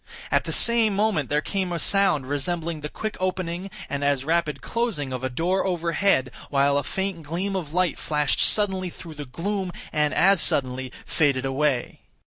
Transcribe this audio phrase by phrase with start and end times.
[0.31, 4.59] At the same moment there came a sound resembling the quick opening, and as rapid
[4.59, 9.25] closing of a door overhead, while a faint gleam of light flashed suddenly through the
[9.25, 11.99] gloom, and as suddenly faded away.